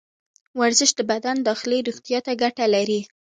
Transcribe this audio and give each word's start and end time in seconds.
ورزش 0.59 0.91
د 0.95 1.01
بدن 1.11 1.37
داخلي 1.49 1.79
روغتیا 1.87 2.19
ته 2.25 2.31
ګټه 2.41 2.65
لري. 2.75 3.01